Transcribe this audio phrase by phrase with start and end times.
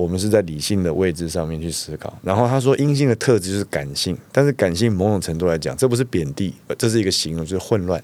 [0.00, 2.18] 我们是在理性的位置上面去思考。
[2.22, 8.02] 然后他说，阴性的特质就是感性，但是感性某种程度来讲，这不是贬低，这是一个形容，就是混乱。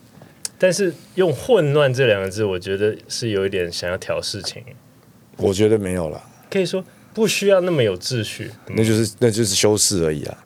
[0.59, 4.63] 但是用混乱这两个字，我觉得是有一点想要调事情。
[5.39, 10.37] 我觉得没有了，可以说不需要那么有秩序，那就是那就是修饰而已啊。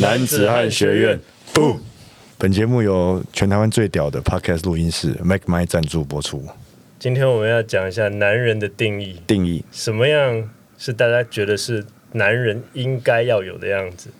[0.00, 1.20] 男子汉学院，
[1.52, 1.76] 不。
[2.38, 6.44] 本节目由全台湾最屌的 Podcast 录音室 Make My 赞助播出。
[7.00, 14.10] 今天我们要讲一下男人的定义，定义什么样是大家觉得是男人应该要有的样子？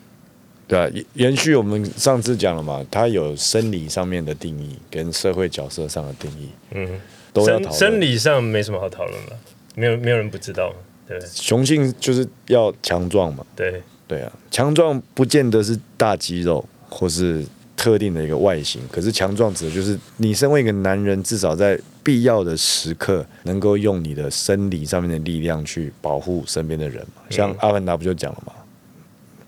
[0.67, 7.01] 对啊，延续我们上次讲了嘛，他有生理上面的定义跟社会角色上的定义，嗯，
[7.33, 7.73] 都要讨论。
[7.73, 9.39] 生生理上没什么好讨论了，
[9.77, 10.77] 没有没有人不知道嘛，
[11.07, 11.31] 对不对？
[11.33, 17.45] 雄性就是要强壮嘛，对，对啊，强壮不见得是大肌肉或是
[17.77, 27.23] 特定的一个外形，可是强壮指的就是你身为一个男人，至少在必要的时刻，能够用你的生理上面的力量去保护身边的人嘛。
[27.31, 28.53] 像阿凡达不就讲了嘛，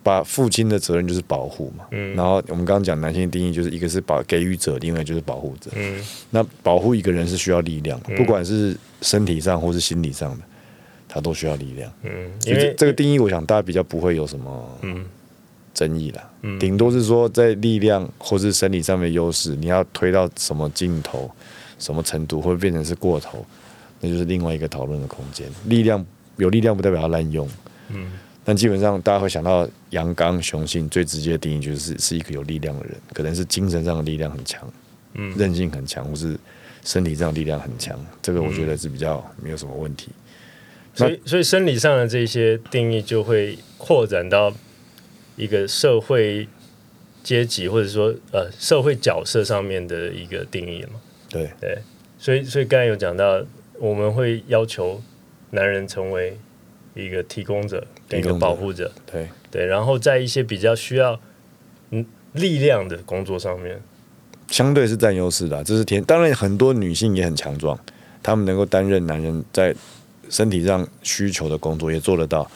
[0.03, 1.87] 把父亲的责任就是保护嘛。
[1.91, 5.71] 嗯然后我们刚刚讲男性定义，就是一个是保给予者，另外就是保护者。
[5.75, 10.45] 嗯那保护一个人是需要力量，不管是身体上或是心理上的，
[11.13, 11.93] 他都需要力量。
[12.05, 15.05] 嗯，因为这个定义，我想大家比较不会有什么嗯。
[15.73, 16.59] 争议啦，嗯。
[16.59, 21.31] 顶多是说在力量或是生理上面的优势，你要推到什么尽头、
[21.79, 23.47] 什么程度，会变成是过头，
[24.01, 25.49] 那就是另外一个讨论的空间。
[25.67, 26.05] 力量
[26.37, 27.49] 有力量不代表要滥用，
[27.89, 28.13] 嗯。
[28.45, 34.69] 但基本上大家会想到阳刚雄性最直接的定义就是是一个有力量的人，可能是精神上的力量很强，
[35.15, 35.33] 嗯。
[35.39, 36.37] 韧性很强，或是
[36.85, 40.09] 身体上的力量很强，这个我觉得是比较没有什么问题。
[41.01, 44.53] 所以所以生理上的这些定义就会扩展到
[45.37, 46.47] 一个社会
[47.23, 51.01] 阶级或者说呃社会角色上面的一个定义了嘛。
[51.29, 51.79] 对，对，
[52.19, 53.45] 所以所以刚才有讲到，
[53.79, 55.01] 我们会要求
[55.51, 56.37] 男人成为
[56.95, 61.21] 一个提供者跟一个保护者，对，对，然后在一些比较需要
[61.91, 63.81] 嗯力量的工作上面，
[64.49, 66.03] 相对是占优势的啊、这是天。
[66.03, 67.79] 当然，很多女性也很强壮，
[68.23, 69.75] 她们能够担任男人在
[70.31, 72.51] 身体上需求的工作，也做得到。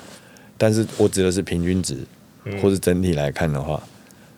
[0.57, 1.99] 但是我指的是平均值，
[2.45, 3.83] 嗯或是整体来看的话，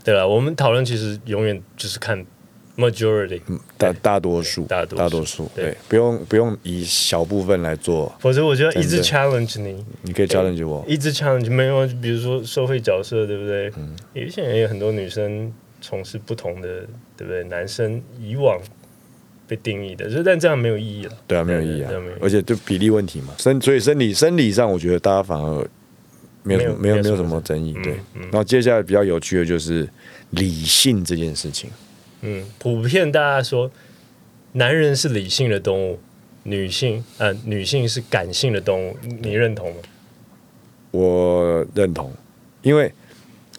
[0.03, 2.25] 对了，我们讨论其实永远就是看
[2.77, 3.41] majority，
[3.77, 8.13] 大大多数，大多数大多数，对对，不用不用以小部分来做。
[8.19, 13.71] 否则我就要一直 challenge 你，你可以 challenge 我，一直 challenge 没有，比如说社会角色，对不对？
[13.77, 16.69] 嗯有一些人也有很多女生从事不同的，
[17.17, 17.45] 对不对？
[17.45, 18.59] 男生以往
[19.47, 21.13] 被定义的，就是但这样没有意义了。
[21.27, 21.91] 对啊，没有意义啊
[22.21, 25.69] 而且就比例问题嘛，生所以生理生理上，我觉得大家反而
[26.43, 27.95] 没有什么没没有没有什么争议，对。
[28.15, 29.89] 嗯然后接下来比较有趣的就是
[30.31, 31.71] 理性这件事情。
[32.23, 33.71] 嗯，普遍大家说，
[34.53, 36.01] 男人是理性的动物，
[36.45, 39.77] 女性呃女性是感性的动物，你认同吗？
[40.93, 42.13] 我认同，
[42.63, 42.91] 因为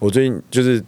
[0.00, 0.82] 我最近就是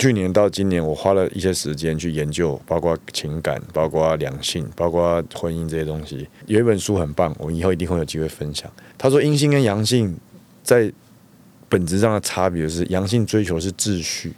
[0.00, 6.26] 去年到今年，我花了一些时间去研究，包括情感、包括两性、包括婚姻这些东西。
[6.46, 8.72] 有一本书很棒，我以后一定会有机会分享。
[8.96, 10.16] 他说，阴性跟阳性
[10.62, 10.90] 在
[11.68, 14.32] 本质上的差别是，阳性追求是秩序，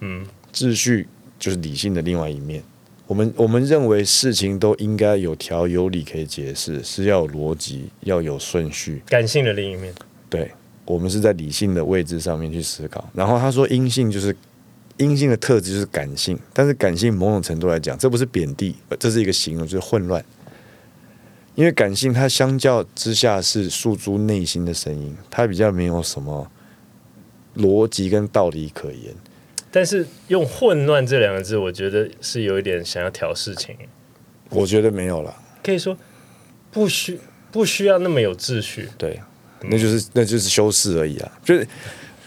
[0.00, 1.06] 嗯秩序
[1.38, 2.60] 就是理性的另外一面。
[3.06, 9.00] 我们我们认为事情都应该有条有理可以解释，是要有逻辑，要有顺序。
[9.06, 9.94] 感性的另一面，
[10.28, 10.50] 对，
[10.84, 13.08] 我们是在理性的位置上面去思考。
[13.14, 14.34] 然后他说，阴性就是
[14.98, 20.24] 阴性的特质就是感性，但是感性某种程度来讲，这不是贬低，这是一个形容，就是混乱。
[21.54, 26.50] 因为感性它相较之下是诉诸内心的声音，它比较没有什么
[27.56, 29.14] 逻辑跟道理可言。
[29.70, 33.76] 但是用混乱这两个字，我觉得是有一点想要调事情。
[34.50, 35.96] 我觉得没有了，可以说
[36.70, 37.18] 不需
[37.50, 38.88] 不需要那么有秩序。
[38.98, 39.20] 对，
[39.62, 41.66] 那就是那就是修饰而已啊，就是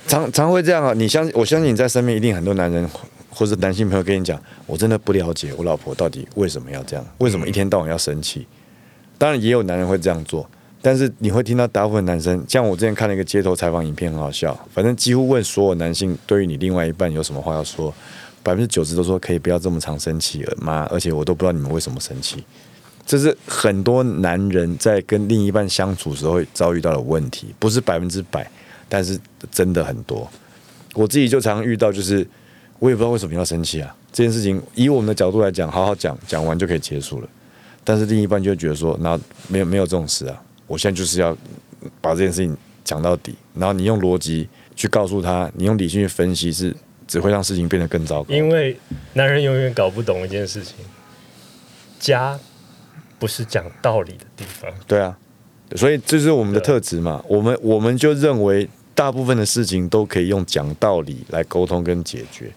[0.08, 0.94] 常常会这样啊。
[0.94, 2.90] 你相我相信你在身边一定很多男人
[3.30, 8.48] 或者男性朋友跟你讲，我真的不了解我老婆到底为什么要这样，为什么一天到晚要生气。
[9.18, 10.50] 当然也有男人会这样做，
[10.82, 14.58] 但是你会听到大部分男生，像我之前看了一个街头采访影片，很好笑。
[14.74, 17.94] 反正几乎问所有男性对于你另外一半有什么话要说，
[18.44, 20.84] 百分之九十都说可以不要这么常生气妈？
[20.86, 22.44] 而且我都不知道你们为什么生气。
[23.06, 28.50] 这是很多男人在跟另一半相处时候会遭遇到的问题，不是百分之百，
[28.90, 29.20] 但是
[29.52, 30.30] 真的很多。
[30.94, 32.28] 我自己就常常遇到，就是
[32.80, 33.96] 我也不知道为什么要生气啊。
[34.12, 37.30] 这件事情以我们的角度来讲，好好讲，讲完就可以结束了。
[37.84, 41.38] 但是另一半就会觉得说，那没有没有这种事啊，我现在就是要
[42.02, 46.76] 把这件事情讲到底，然后你用逻辑去告诉他，你用理性去分析是
[47.08, 48.34] 只会让事情变得更糟糕。
[48.34, 48.78] 因为
[49.14, 50.76] 男人永远搞不懂一件事情，
[52.00, 52.38] 家
[53.20, 54.70] 不是讲道理的地方。
[54.88, 55.18] 对啊，
[55.76, 57.24] 所以这是我们的特质嘛。
[57.28, 62.52] 我们我们就认为大部分的事情都可以用讲道理来沟通跟解决。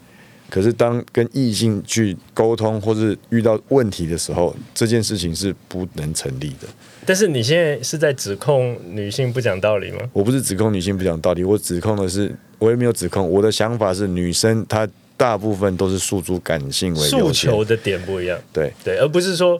[0.49, 6.67] 可是当跟异性去沟通或是遇到问题的时候，这件事情是不能成立的。
[7.05, 9.99] 但是你现在是在指控女性不讲道理吗？
[10.11, 13.29] 我不是指控女性不讲道理，我指控的是，我也没有指控。
[13.29, 14.85] 我的想法是，女生她
[15.15, 19.59] 大部分都是诉诸感性为诉求的点不一样，对对，而不是说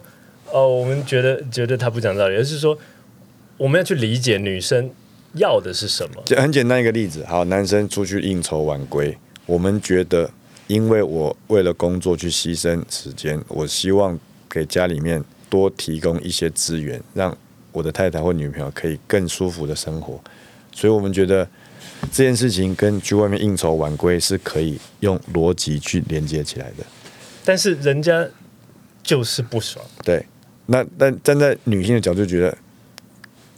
[0.52, 2.78] 哦，我们觉得觉得她不讲道理，而是说
[3.62, 4.90] 我们要去理解女生
[5.34, 6.24] 要的是什么。
[6.26, 9.16] 就很简单一个例子，好，男生出去应酬晚归，
[9.46, 10.28] 我们觉得，
[10.66, 14.18] 因为我为了工作去牺牲时间，我希望
[14.50, 17.38] 给家里面多提供一些资源，让
[17.72, 20.20] 我的太太或女朋友可以更舒服的生活，
[20.72, 21.48] 所以我们觉得
[22.12, 26.84] 这件事情跟去外面应酬晚归是可以用逻辑去连接起来的。
[27.46, 28.28] 但是人家
[29.04, 30.26] 就是不爽，对，
[30.66, 32.58] 那但站在女性的角度，觉得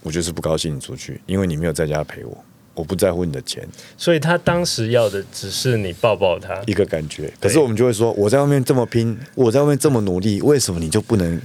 [0.03, 2.45] 我就是不高兴你出去，因为你没有在家陪我，
[2.75, 3.67] 我不在乎你的钱，
[3.97, 6.61] 所以他当时要的只是你抱抱他。
[6.67, 7.31] 一个感觉。
[7.39, 11.41] 可是我们就会说，我在外面这么拼，我在外面这么努力，为什么你就不能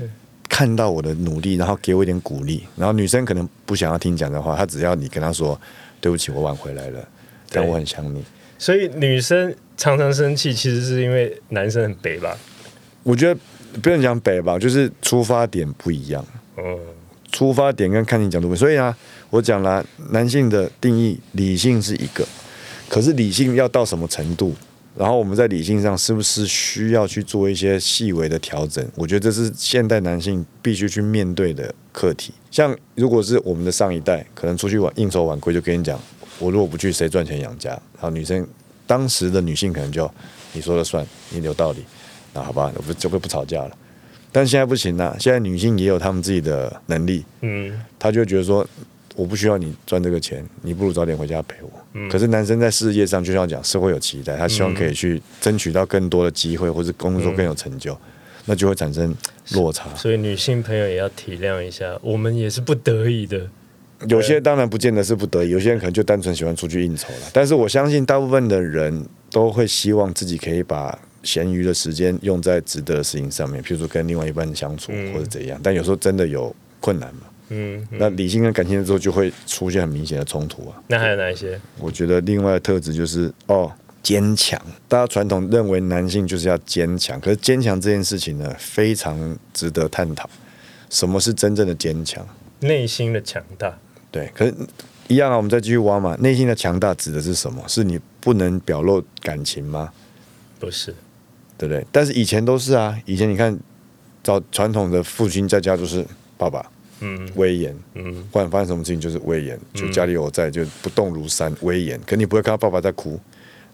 [0.48, 2.64] 看到我的努力，然后给我一点鼓励？
[2.76, 5.58] 然后女生可能不想要听讲的话，她只要你跟她说
[6.00, 7.08] 对不起，我晚回来了，
[7.50, 8.24] 但我很想你。
[8.58, 12.36] 所以女生常常生气，其实是因为男生很北吧？
[13.04, 13.40] 我觉得
[13.80, 16.24] 不能讲北吧，就是出发点不一样。
[16.56, 16.76] 嗯，
[17.30, 18.96] 出发点跟看你角度不一样，所以啊，
[19.30, 22.26] 我讲了，男性的定义，理性是一个，
[22.88, 24.54] 可是理性要到什么程度？
[24.96, 28.84] 然后我们在理性上是不是需要去做一些细微的调整？
[28.96, 32.32] 我觉得这是现代男性必须去面对的课题。
[32.50, 36.00] 像如果是我们的上一代，可能出去玩应酬晚归，就跟你讲，
[36.40, 37.70] 我如果不去，谁赚钱养家？
[37.70, 38.44] 然后女生
[38.88, 40.10] 当时的女性可能就
[40.52, 41.84] 你说了算，你有道理，
[42.34, 43.70] 那好吧，我们就会不吵架了。
[44.30, 48.66] 但现在不行了，现在女性也有她们自己的能力，嗯，她就觉得说，
[49.16, 51.70] 我不需要你赚这个钱，你不如早点回家陪我。
[52.08, 57.98] 可是男生在事业上，就像讲，是会有期待，他希望可以去争取到更多的机会，或是工作更有成就，
[58.44, 59.12] 那就会产生
[59.52, 59.92] 落差。
[59.96, 63.48] 所以女性朋友也要体谅一下，我们也是不得已的。
[64.06, 67.30] 有些当然不见得是不得已，有些人可能就单纯喜欢出去应酬了。
[67.32, 75.58] 但是我相信大部分的人都会希望自己可以把闲余的时间用在值得的事情上面，譬如说跟另外一半相处或者怎样。
[75.62, 80.82] 但有时候真的有困难嘛，嗯，嗯那理性跟感性的时候就会出现很明显的冲突啊。
[80.88, 81.60] 那还有哪一些？
[81.78, 83.70] 我觉得另外的特质就是哦，
[84.02, 84.60] 坚强。
[84.86, 90.28] 大家传统认为男性就是要坚强，可是坚强这件事情呢，非常值得探讨。
[90.90, 92.26] 什么是真正的坚强？
[92.60, 93.78] 内心的强大。
[94.10, 94.54] 对，可是
[95.08, 96.16] 一样啊，我们再继续挖嘛。
[96.20, 97.62] 内心的强大指的是什么？
[97.68, 99.92] 是你不能表露感情吗？
[100.58, 100.94] 不是，
[101.58, 101.84] 对不对？
[101.92, 103.58] 但是以前都是啊，以前你看，
[104.22, 106.02] 找传统的父亲在家就是
[106.36, 106.64] 爸爸
[107.00, 112.00] 嗯威严，嗯不管发生什么事情就是威严，就家里有我在就不动如山，威严。
[112.06, 113.20] 可你不会看到爸爸在哭，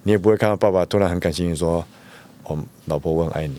[0.02, 1.86] 你也不会看到爸爸突然很感性的说
[2.44, 3.56] ：“哦，老婆，我很爱你。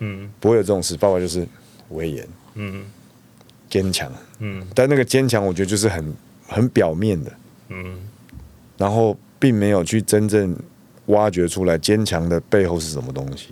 [0.00, 1.46] 嗯”不会有这种事，爸爸就是
[1.90, 2.84] 威严、嗯
[3.68, 4.10] 坚强。
[4.38, 6.14] 嗯但那个坚强，我觉得就是很
[6.46, 7.32] 很表面的，
[7.68, 7.98] 嗯，
[8.76, 10.56] 然后并没有去真正
[11.08, 13.48] 挖掘出来坚强的背后是什么东西。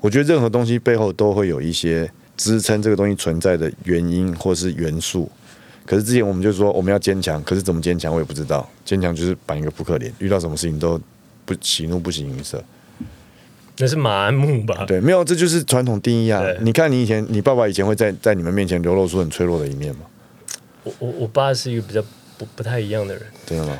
[0.00, 5.30] 我觉得任何东西背后都会有一些支撑这个东西存在的原因或是元素。
[5.84, 8.66] 可是之前我们就说我们要坚强，可是怎么坚强我也不知道。
[8.84, 11.00] 坚强就是板一个扑克脸，遇到什么事情都
[11.44, 12.62] 不喜怒不形于色。
[13.78, 14.84] 那是马鞍木吧？
[14.86, 16.42] 对，没有，这就是传统定义啊。
[16.60, 20.02] 你看你以前，你爸爸以前会在在你们面前流露出很脆弱的一面吗？
[20.84, 22.02] 我我我爸是一个比较
[22.38, 23.78] 不不太一样的人，真的吗？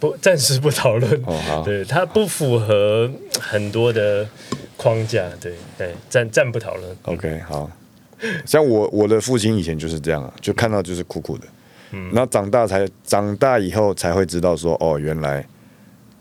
[0.00, 1.22] 不暂时不讨论。
[1.26, 4.26] 哦，对他不符合很多的
[4.76, 6.96] 框架，对对，暂暂不讨论。
[7.02, 7.70] OK，好。
[8.44, 11.46] 像我我的父亲以前就是这样啊，就看到就是苦苦的，
[11.92, 15.42] 嗯，然后长大才长大以后才会知道说，哦，原来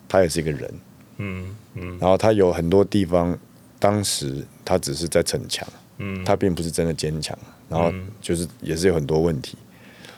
[0.07, 0.74] 他也是一个人，
[1.17, 1.98] 嗯嗯。
[2.00, 3.38] 然后他有很多地方，
[3.79, 5.67] 当时他只是在逞强，
[5.98, 9.57] 嗯，他并不是真的坚强，然后就是也是有很多问题，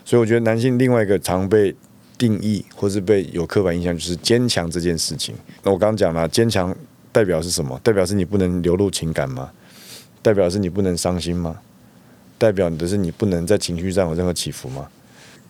[0.04, 1.74] 所以我觉得男性另外一个常被
[2.22, 5.34] 定义或是被有刻板印象就是坚强这件事情。
[5.64, 6.72] 那我刚刚讲了，坚强
[7.10, 7.76] 代表是什么？
[7.82, 9.50] 代表是你不能流露情感吗？
[10.22, 11.58] 代表是你不能伤心吗？
[12.38, 14.86] 代表的是你不能在情绪上有任何起伏吗？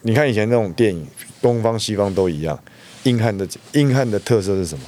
[0.01, 1.07] 你看以前那种电影，
[1.43, 2.59] 东方西方都一样，
[3.03, 4.85] 硬汉的硬汉的特色是什么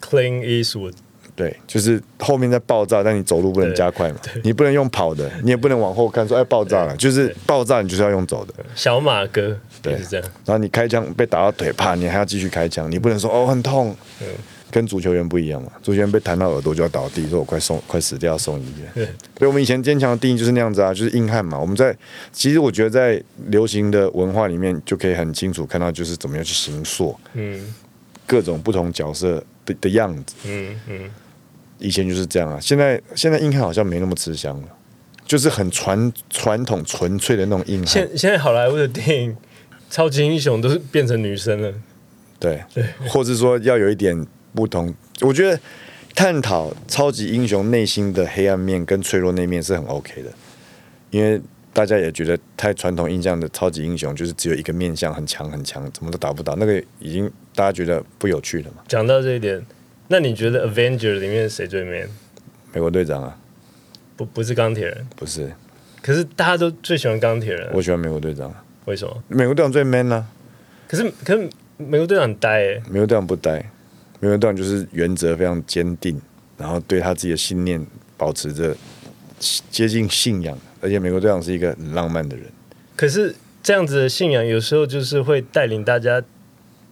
[0.00, 0.94] ？Clean Eastwood，
[1.36, 10.30] 对，就是后面在爆炸，但你走路不能加快嘛，你不能用跑的，你也不能往后看说哎爆炸了，就是爆炸你就是要用走的，小马哥对是这样。
[10.46, 13.94] 然后你开枪被打到腿，怕，你还要继续开枪，你不能说哦很痛，
[14.70, 19.08] 跟足球员不一样嘛，足球员被弹到耳朵就要倒地，说我快送快死掉，送医院。
[19.34, 21.58] 对，我们以前坚强的定义就是那样子啊，就是硬汉嘛。
[21.58, 21.94] 我们在
[22.32, 27.74] 其实我觉得在流行的文化里面就可以很清楚看到，就是怎么样去形塑嗯
[28.26, 30.34] 各种不同角色的的样子。
[30.46, 31.10] 嗯嗯，
[31.78, 34.68] 以前就是这样啊，现在现在硬汉好像没那么吃香了，
[35.26, 37.86] 就是很传传统纯粹的那种硬汉。
[37.86, 39.36] 现现在好莱坞的电影
[39.92, 41.70] 超级英雄都是变成女生了。
[42.40, 44.92] 对，对或者说要有一点不同。
[45.20, 45.60] 我觉得
[46.14, 50.30] 探讨超级英雄内心的黑暗面跟脆弱那面是很 OK 的，
[51.10, 51.38] 因为
[51.74, 58.82] 大家也觉得太传统印象的超级英雄就是只有一个面相很强很强，怎么都打不倒，那个已经大家觉得不有趣了嘛。
[58.88, 59.62] 讲到这一点，
[60.08, 62.08] 那你觉得 Avenger 里面谁最 man？
[62.72, 63.38] 美国队长啊，
[64.16, 65.52] 不不是钢铁人，不是，
[66.00, 68.52] 可是大家都最喜欢钢铁人，我喜欢美国队长，
[68.84, 69.22] 为什么？
[69.28, 70.26] 美国队长最 man 啊，
[70.88, 73.58] 可是可是美国队长很呆欸美国队长不呆，
[74.20, 76.20] 美国队长就是原则非常坚定，
[76.56, 77.84] 然后对他自己的信念
[78.16, 78.76] 保持着
[79.70, 82.46] 接近信仰，而且美国队长是一个很浪漫的人。
[82.96, 86.22] 可是这样子的信仰有时候就是会带领大家。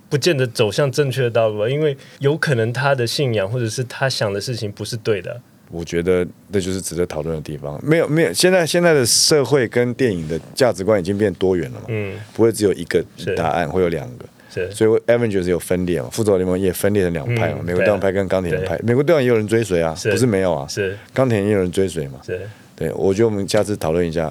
[0.09, 5.41] 不见得走向正确的道路啊，因为有可能他的信仰或者是他想的事情不是对的。
[5.71, 7.79] 我觉得那就是值得讨论的地方。
[7.83, 13.05] 没有，没有，现在现在的社会跟电影的价值观已经变多元了嘛，嗯，不会只有一个
[13.37, 14.25] 答案，会有两个。
[14.53, 14.71] 是。
[14.73, 18.79] 所以 Avengers 有分裂嘛，复仇者联盟也分裂成两派嘛，嗯美国队长派跟钢铁人派。
[18.83, 20.11] 美国队长也有人追随啊，是。
[20.11, 20.99] 不是没有啊，是。
[21.15, 22.21] 钢铁人也有人追随嘛。
[22.27, 22.41] 是，
[22.75, 24.29] 对，我觉得我们下次讨论一下。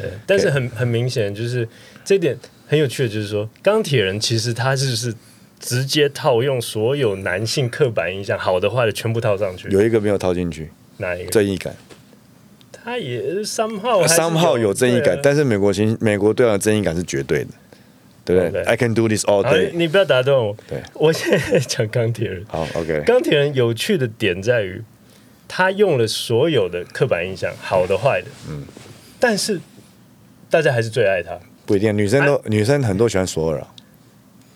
[0.00, 1.68] 对，但是很很明显就是
[2.04, 2.36] 这一点
[2.66, 5.14] 很有趣的，就是说钢铁人其实他就是
[5.62, 9.68] 直接套用所有男性刻板印象，好的坏的全部套上去。
[9.70, 11.30] 有一个没有套进去，哪一个？
[11.30, 11.74] 正义感。
[12.72, 17.50] 他也三号三号有正义感，但是是美国行美国队长的正义感是绝对的，
[18.24, 19.70] 对不对 OK？I can do this all，day。
[19.72, 20.56] 你不要打断我。
[20.68, 22.44] 对，我现在在讲钢铁人。
[22.48, 23.04] 好，OK。
[23.06, 24.82] 钢铁人有趣的点在于，
[25.46, 28.64] 他用了所有的刻板印象，好的坏的，嗯，
[29.20, 29.60] 但是
[30.50, 31.38] 大家还是最爱他。
[31.64, 33.72] 不一定，女生都女生很多喜欢索尔啊。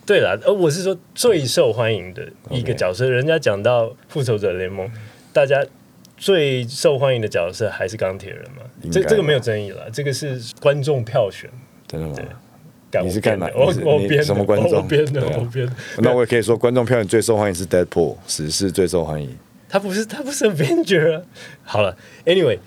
[0.07, 3.11] 对了，而我是说最受欢迎的一个角色。
[3.11, 4.89] 人家讲到复仇者联盟，
[5.33, 5.63] 大家
[6.17, 8.63] 最受欢迎的角色还是钢铁人嘛？
[8.93, 11.51] 这这个没有争议了，这个是观众票选。
[11.89, 12.17] 真的吗？
[12.89, 15.73] 干你是看哪我我编的什么观众我编的，我编的。
[15.99, 19.37] 那我也可以说，观众票选最受欢迎是 Deadpool，史诗最受欢迎。
[19.69, 21.23] 他不是他不是 Avenger 啊。
[21.65, 22.61] 好了，Anyway，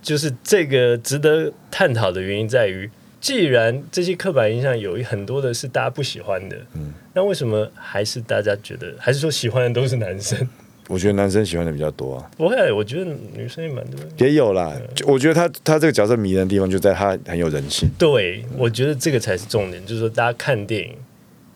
[0.00, 2.88] 就是这个值得探讨的原因在于，
[3.26, 10.48] 既然这些刻板印象有很多的是大家不喜欢的，嗯，那为什么还是大家觉得，还是说喜欢的都是男生？
[10.86, 13.98] 我觉得男生喜欢的比较多啊，不会，我觉得女生也蛮多。
[14.18, 14.72] 也有啦。
[15.08, 17.90] 我觉得他他这个角色迷人的地方就在他很有人性。
[17.98, 20.94] 对，我觉得这个才是重点，就是说大家看电影。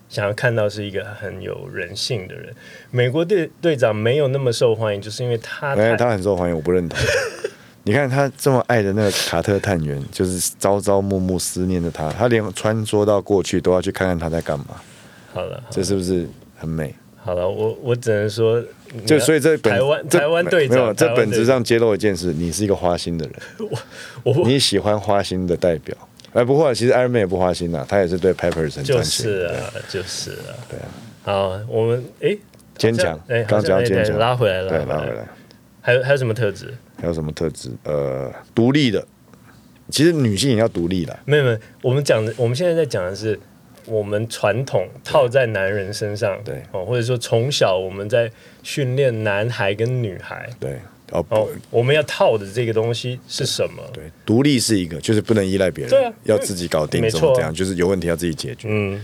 [0.09, 2.53] 想要看到是一个很有人性的人，
[2.89, 6.99] 美国队队长没有那么受欢迎，就是因为他哎，太他很受欢迎，我不认同。
[7.83, 14.65] 你看他这么爱的那个卡特探员，就是朝朝暮暮思念着他，他连穿梭到过去都要去看看他在干嘛，
[15.33, 16.93] 好了，这是不是很美？
[17.23, 18.63] 好了，我我只能说，
[19.05, 23.35] 就所以这本台湾台湾队没有，长，这台湾队长本质上揭露一件事，你是一个花心的人，
[24.23, 25.95] 我你喜欢花心的代表。
[26.33, 29.25] 哎，不过，其实 Iron Man 也不花心呐，他也是对 Peppers 很就专情。
[29.25, 29.53] 是啊，
[29.89, 30.55] 就是啊。
[30.69, 30.87] 对啊，
[31.23, 32.37] 好，我们哎，
[32.77, 35.07] 坚强哎，刚讲到坚强，拉回来，对，拉拉回。
[35.07, 35.27] 来。
[35.81, 36.73] 还有还有什么特质？
[37.01, 37.71] 还有什么特质？
[37.83, 39.05] 呃，独立的。
[39.89, 41.19] 其实女性也要独立啦。
[41.25, 43.37] 没有没有，我们讲的，我们现在在讲的是
[43.85, 48.31] 我们传统套在男人身上，对哦，或者说从小我们在
[48.63, 50.79] 训练男孩跟女孩，对，
[51.11, 53.83] 哦哦，，我们要套的这个东西是什么？
[53.91, 57.53] 对，独立是一个，就是不能依赖别人，对啊要自己搞定，没错啊怎么这样？
[57.53, 58.67] 就是有问题要自己解决。
[58.69, 59.03] 嗯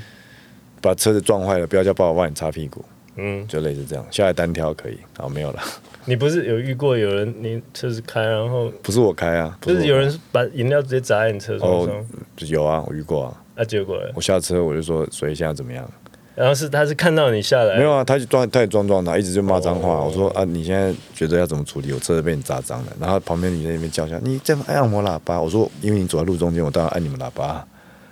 [0.80, 2.86] 把车子撞坏了，不要叫爸爸帮你擦屁股，
[3.16, 4.06] 嗯，就类似这样。
[4.12, 5.62] 下来单挑可以，好没有了，
[6.08, 12.06] 你不是有遇过有人你车子开，然后不是我开啊，不是有人把饮料直接砸在你车窗上哦，
[12.38, 13.44] 就有啊，我遇过啊。
[13.58, 15.88] 啊，结果呢我下车我就说所以现在怎么样？
[16.34, 19.96] 然后是他是看到你下来，没有啊，他就撞，他也撞撞他，一直就骂脏话。
[19.96, 21.92] 哦我说啊，你现在觉得要怎么处理？
[21.92, 25.42] 我车子被你砸脏了，然后旁边你在那边叫嚣，你这样按我喇叭。
[25.42, 27.68] 我说因为你走在路中间，我当然按你们喇叭。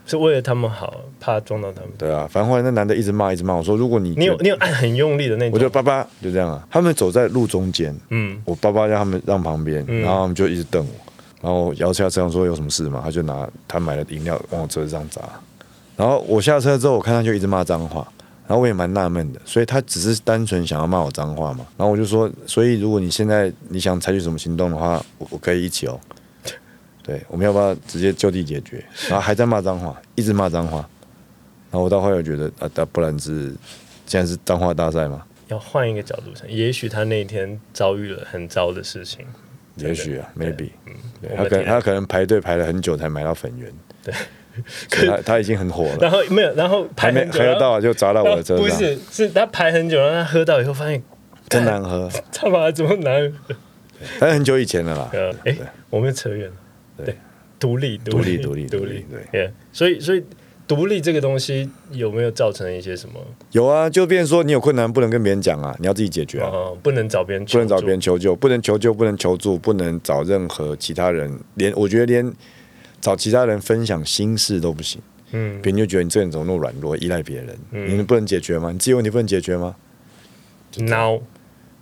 [0.06, 1.90] 是为了他们好，怕撞到他们。
[1.98, 3.54] 对啊，反正后来那男的一直骂，一直骂。
[3.56, 6.66] 我说如果你你有你有按很用力的那种，我就叭叭就这样啊。
[6.70, 13.02] 他们走在路中间，嗯我叭叭让他们让旁边，嗯然后他们就一直瞪我，然后摇下车上说有什么事吗？
[13.04, 15.22] 他就拿他买的饮料往我车子上砸，
[15.96, 18.08] 然后我下车之后，我看他就一直骂脏话，
[18.48, 26.00] 然后我也蛮纳闷的，所以他只是单纯想要骂我脏话嘛，然后我就说，所以如果你现在你想采取什么行动的话，我我可以一起哦，
[27.06, 28.84] 对，我们要不要直接就地解决？
[29.08, 30.78] 然后还在骂脏话，一直骂脏话，
[31.70, 33.54] 然后我到后来觉得啊，那不然是
[34.08, 39.24] 现在是脏话大赛嘛，要换一个角度想，也许他那一天遭遇了很糟的事情，
[39.76, 40.70] 也许啊，maybe，
[41.38, 43.72] 他可能他可能排队排了很久才买到粉圆，
[44.04, 44.14] 对，
[44.90, 51.04] 可他他已经很火了，然后没有，然后排还没喝到就砸到我的车上，不是，是他排很久，然后他喝到以后发现，
[51.50, 53.56] 真难喝， 他妈怎么难喝？
[54.20, 55.56] 但是很久以前的啦，呃，哎，
[55.90, 56.56] 我们扯远了，
[56.98, 57.06] 对。
[57.08, 57.16] 对，
[57.58, 60.22] 独立，独立独独立独立立，对，所以所以
[60.68, 63.20] 独立这个东西有没有造成一些什么？
[63.52, 66.50] 有啊，就变成说你有困难不能跟别人讲啊，你要自己解决啊。
[66.50, 72.34] 哦，不能找别人，不能找别人，求救，不能求救，不能求助，不能找任何其他人，连我觉得连
[73.00, 75.02] 找其他人分享心事都不行。
[75.32, 75.62] 嗯。
[75.62, 77.98] 别人就觉得你这人怎么那么软弱，依赖别人，嗯。
[77.98, 78.72] 你不能解决吗？
[78.72, 79.76] 你自己问题不能解决吗
[80.80, 81.22] ？，now，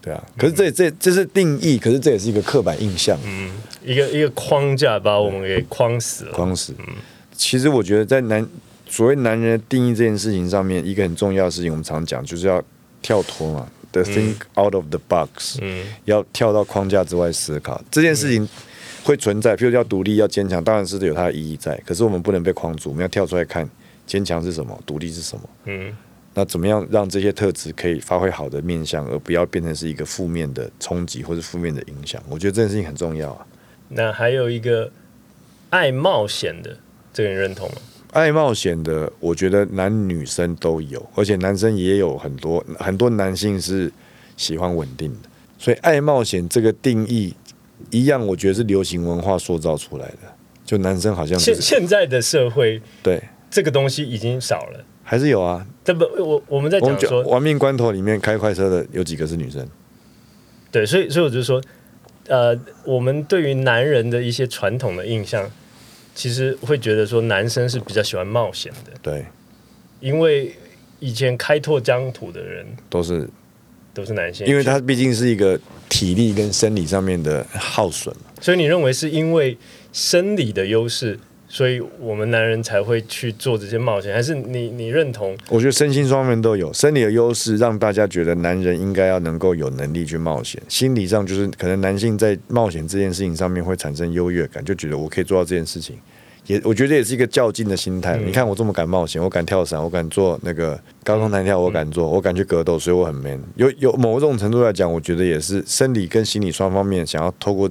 [0.02, 3.50] 对啊，可是这这这是定义，可是这也是一个刻板印象，嗯，
[3.84, 6.74] 一个一个框架把我们给框死了，框死。
[7.36, 8.48] 其实我觉得在男
[8.88, 12.64] 所谓男人的定义这件事情上面，一个很重要的事情，我们常讲就是要
[13.02, 18.48] 跳脱嘛，the think out of the box，、嗯要跳到框架之外思考这件事情
[19.04, 21.76] 会存在，譬如要独立、要坚强，当然是有它的意义在。
[21.86, 23.68] 可是我们不能被框住，我们要跳出来看
[24.06, 25.50] 坚强是什么，独立是什么。
[25.66, 25.96] 嗯
[26.36, 32.20] 那怎么样让这些特质可以发挥好的面向，而不要变成是一个负面的冲击或者负面的影响？
[32.28, 33.46] 我觉得这件事情很重要啊。
[33.96, 34.92] 那还有一个
[35.70, 36.78] 爱冒险的，
[37.14, 37.76] 这个你认同吗？
[38.12, 43.92] 爱冒险的，我觉得男女生都有，而且男生也有很多很多男性是
[44.38, 47.34] 喜欢稳定的，所以爱冒险这个定义
[47.90, 50.20] 一样，我觉得是流行文化塑造出来的。
[50.66, 53.22] 就男生好像现现在的社会，对，
[53.52, 54.86] 这个东西已经少了。
[55.04, 55.68] 还是有啊。
[55.84, 59.68] 这不，我我们在讲说，亡命关头里面开快车的有几个是女生？
[60.72, 61.62] 对，所以所以我就说，
[62.28, 65.50] 呃，我们对于男人的一些传统的印象，
[66.16, 69.26] 其实会觉得说男生是比较喜欢冒险的，对，
[70.00, 70.56] 因为
[71.00, 73.30] 以前开拓疆土的人都是
[73.94, 78.24] 都是男性，因为他毕竟是一个体力跟生理上面的耗损嘛。
[78.40, 79.58] 所以你认为是因为
[79.92, 81.20] 生理的优势，
[81.54, 85.38] 所以我们男人才会去做这些冒险，还是你你认同？
[85.50, 95.96] 我觉得身心双面都有，生理的优势让大家觉得男人应该要能够有能力去冒险，心理上就是可能男性在冒险这件事情上面会产生优越感，就觉得我可以做到这件事情。
[96.48, 98.18] 也我觉得也是一个较劲的心态。
[98.18, 103.40] 嗯你看我这么敢冒险，我敢跳伞，我敢做那个高空弹跳，我敢做，我敢去格斗，所以我很 man。
[103.58, 107.70] 有有某种程度来讲，我觉得也是生理跟心理双方面想要透过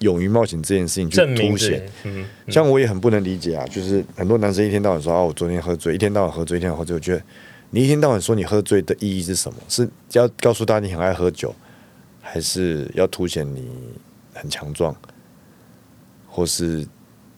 [0.00, 6.94] 勇于冒险这件事情去凸显。，嗯，像我也很不能理解啊，就是很多男生一天到晚说啊，我昨天喝醉，一天到晚喝醉，一天到晚喝醉。
[6.94, 7.22] 我觉得
[7.70, 9.58] 你一天到晚说你喝醉的意义是什么？
[9.68, 11.54] 是要告诉大家你很爱喝酒，
[12.20, 13.68] 还是要凸显你
[14.34, 14.94] 很强壮，
[16.28, 16.86] 或是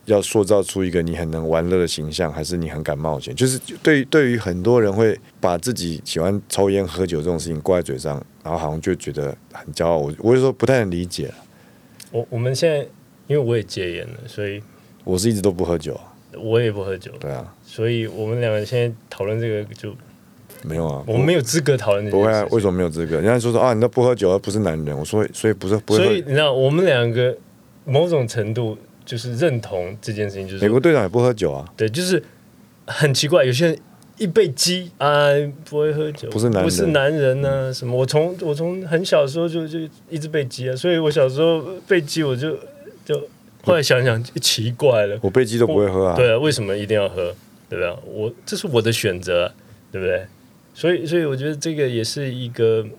[0.06, 3.34] 要塑造出一个你很能玩乐的形象，还是你很敢冒险？
[3.34, 9.98] 就是对于对于很多人会把自己喜欢抽烟喝酒这种事情挂在嘴上，然后好像就觉得很骄傲。
[9.98, 11.32] 我我就说不太能理解，
[12.10, 12.78] 我我们现在
[13.26, 14.62] 因为我也戒烟了，所以
[15.04, 19.94] 我是一直都不喝酒啊，我也不喝酒，对啊，所以我们两个现在讨论这个就
[20.62, 22.46] 没有啊，我们没有资格讨论这不会啊。
[22.50, 23.16] 为什么没有资格？
[23.16, 24.98] 人家说说啊，你都不喝酒，而不是男人。
[24.98, 26.04] 我说，所以不是不会喝。
[26.04, 27.36] 所以你知道，我们两个
[27.84, 32.22] 某种程度就是认同这件事情，就是美国队长也不喝酒啊，对，就是
[32.86, 33.78] 很奇怪，有些人
[34.18, 35.28] 一被鸡啊，
[35.64, 37.96] 不会喝酒，不是男人不是男人呢、什么？
[37.96, 39.78] 我从我从很小的时候就就
[40.10, 42.56] 一直被鸡啊，所以我小时候被鸡，我就
[43.04, 43.18] 就
[43.62, 46.16] 后来想想奇怪了，我被鸡都不会喝啊。
[46.16, 47.34] 对啊，为什么一定要喝？
[47.70, 47.96] 对不对？
[48.06, 49.54] 我这是我的选择啊，
[49.92, 50.26] 对不对？
[50.74, 52.90] 所以，所以我觉得这个也是一个嗯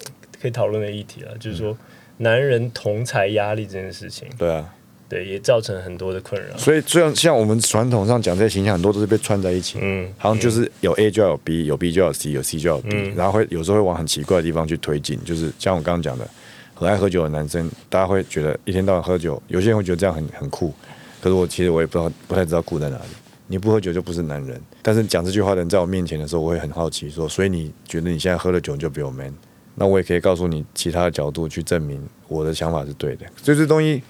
[0.41, 1.75] 可以讨论的议题啊，就是说
[2.17, 4.73] 男人同才压力这件事情，对啊，
[5.09, 6.55] 对，也造成很多的困扰。
[6.55, 16.29] 所以虽然像我们传统上讲这些形象，很多都是被串在一起，嗯，好像就是有 A 就要有 B，有 B 就要有 C，有 C 就要有 B，、嗯然后会有时候会往很奇怪的地方去推进，就是像我刚刚讲的，
[16.75, 20.71] 很爱喝酒的男生，大家会觉得一天到晚喝酒，有些人会觉得这样很很酷，
[21.19, 23.03] 可是我其实我也不知道，不太知道酷在哪里。
[23.51, 29.33] 你不喝酒就不是男人，但是讲这句话的人在我面前的时候，我会很好奇说，所以你觉得你现在喝了酒你就比我 man？
[29.73, 34.03] 那我也可以告诉你其他的角度去证明我的想法是对的，所以这东西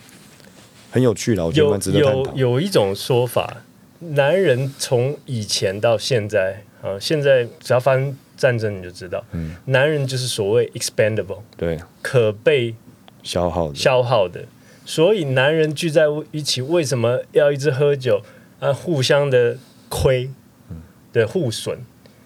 [0.92, 2.34] 很有趣了，我觉得值得探有讨。
[2.36, 3.64] 有一种说法，
[4.00, 12.74] 男人从以前到现在啊，现在只要发生战争你就知道，嗯男人就是所谓 expendable，对，可被
[13.22, 14.46] 消耗的，消耗的。
[14.86, 18.24] 所以男人聚在一起，为什么要一直喝酒
[18.60, 18.74] 啊？
[18.74, 20.32] 互相的亏，
[21.14, 21.80] 对互损。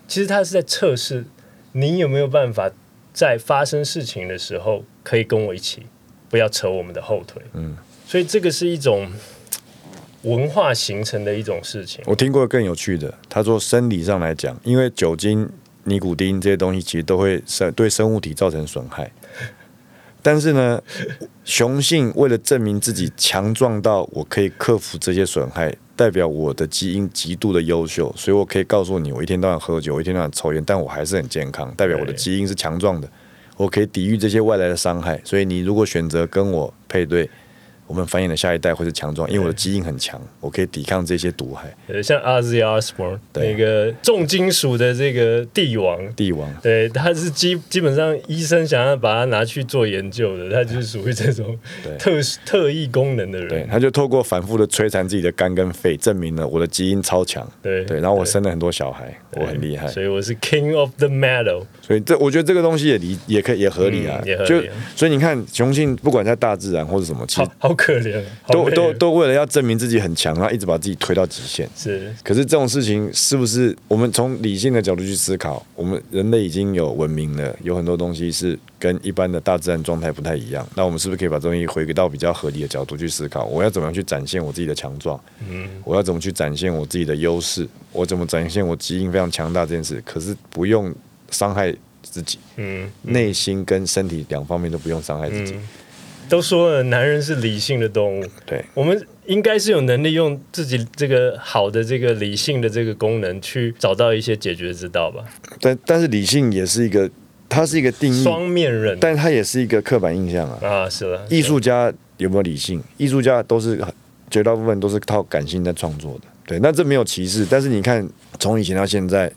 [0.07, 1.25] 其实他是在测试
[1.73, 2.71] 你有没有办法
[3.11, 5.87] 在发生事情的时候可以跟我一起，
[6.33, 7.39] 不要扯我们的后腿。
[7.53, 9.07] 嗯，所以这个是一种
[10.23, 12.03] 文化形成的一种事情。
[12.07, 15.47] 我听过更有趣的，他说生理上来讲，因为酒精
[15.83, 19.11] 尼古丁这些东西，其实都会生对生物体造成损害。
[20.23, 20.81] 但是呢，
[21.43, 33.07] 雄性为了证明自己强壮到我可以克服这些损害，代表我的基因极度的优秀，所以我可以告诉你，我一天到晚喝酒，我一天到晚抽烟，但我还是很健康，代表我的基因是强壮的，
[33.57, 35.19] 我可以抵御这些外来的伤害。
[35.23, 37.29] 所以你如果选择跟我配对，
[37.93, 41.71] 我们繁衍的下一代会是强壮，因为我的基因很强，我可以抵抗这些毒害。
[41.87, 43.53] 呃，像 Ozzy Osbourne 对。
[43.53, 51.95] 那个重金属的这个帝王，帝王，对，他是基基本上医生想要把它拿去做研究的，他就是属于这种对。
[51.97, 53.47] 特特异功能的人。
[53.47, 57.47] 对，他就透过反复的摧残自己的肝跟肺，证明了我的基因超强。
[57.61, 59.87] 对对，然后我生了很多小孩，我很厉害。
[59.87, 61.63] 所以我是 King of the Meadow。
[61.79, 64.63] 所以这我觉得这个东西也理也可以也合理啊，嗯也合理就
[64.95, 71.69] 所以你看雄性不管在大自然或者什么，其实好好可怜，都都都为了要证明自己很强，然后一直把自己推到极限。
[71.75, 75.61] 是可是这种事情是不是我们从理性的角度去思考？
[75.75, 80.65] 我们人类已经有文明了，有很多东西是跟一般的大自然状态不太一样。
[80.77, 83.43] 那我们是不是可以把东西回归到比较合理的角度去思考？
[83.43, 85.21] 我要怎么样去展现我自己的强壮？
[85.49, 87.67] 嗯，我要怎么去展现我自己的优势？
[87.91, 90.01] 我怎么展现我基因非常强大这件事？
[90.05, 90.93] 可是不用
[91.31, 95.53] 伤害自己，嗯内心跟身体两方面都不用伤害自己。
[95.53, 95.67] 嗯，
[96.33, 105.23] 都说了，男人是理性的动物，对，我们应该是有能力用自己这个好的这个理性的这个功能去找到一些解决之道吧。
[105.61, 107.07] 但但是理性也是一个，
[107.47, 110.57] 它是一个定义，双面人，但它也是一个刻板印象啊。
[110.67, 112.81] 啊，是了，艺术家有没有理性？
[112.97, 113.79] 艺术家都是
[114.31, 116.21] 绝大部分都是靠感性在创作的。
[116.47, 117.45] 对，那这没有歧视。
[117.47, 119.31] 但是你看，从以前到现在，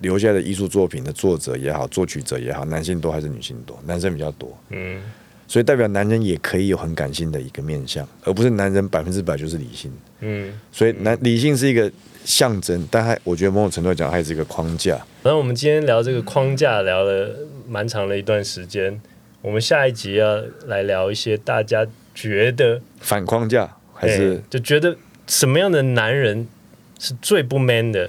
[0.00, 3.80] 留下的艺术作品的作者也好，作曲者也好，男性多还是女性多？
[3.86, 4.58] 男生比较多。
[4.70, 5.00] 嗯，
[5.52, 9.92] 所以代表男人也可以有很感性的一个面相，而不是男人百分之百就是理性。
[10.20, 11.92] 嗯，所以男理性是一个
[12.24, 14.92] 象征，但还我觉得某种程度来讲，它也是一个框架。
[15.22, 17.36] 然后我们今天聊这个框架，聊了
[17.68, 18.98] 蛮长的一段时间。
[19.42, 26.48] 我们下一集要来聊一些大家觉得反框架还是哎就觉得什么样的男人
[26.98, 28.08] 是最不 man 的，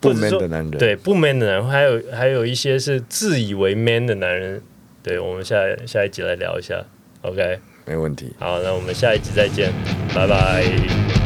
[0.00, 0.70] 不 man 的男人？
[0.70, 4.62] 对不 man 的男人，还有还有一些是自以为 man 的男人。
[5.02, 5.56] 对，我们下
[5.86, 6.84] 下一集来聊一下。
[7.22, 8.32] OK，没问题。
[8.38, 9.72] 好，那我们下一集再见，
[10.14, 11.17] 拜拜。